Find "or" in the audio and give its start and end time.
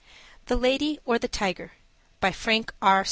1.05-1.19